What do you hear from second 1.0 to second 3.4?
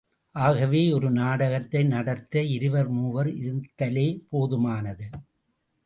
நாடகத்தை நடத்த இருவர் மூவர்